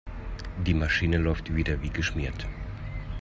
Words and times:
Die 0.65 0.73
Maschine 0.73 1.19
läuft 1.19 1.53
wieder 1.55 1.83
wie 1.83 1.91
geschmiert. 1.91 2.47